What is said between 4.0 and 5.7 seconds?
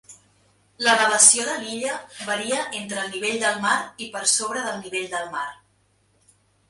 i per sobre del nivell del mar.